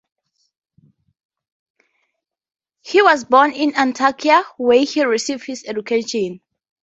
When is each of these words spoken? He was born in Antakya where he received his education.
He 2.81 3.03
was 3.03 3.23
born 3.23 3.51
in 3.51 3.73
Antakya 3.73 4.43
where 4.57 4.83
he 4.83 5.05
received 5.05 5.45
his 5.45 5.63
education. 5.67 6.41